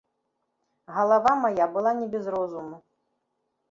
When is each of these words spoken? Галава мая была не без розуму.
Галава 0.95 1.31
мая 1.43 1.71
была 1.79 1.95
не 2.01 2.07
без 2.17 2.35
розуму. 2.39 2.85